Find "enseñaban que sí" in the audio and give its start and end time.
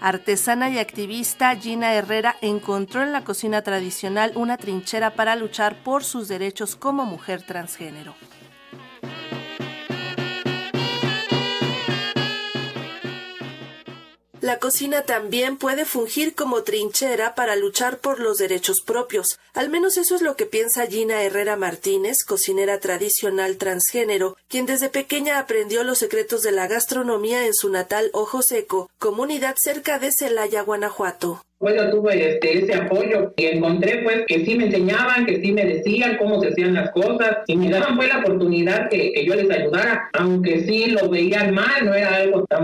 34.66-35.50